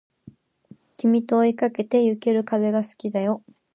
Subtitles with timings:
[0.97, 3.43] 君と追いかけてゆける風が好きだよ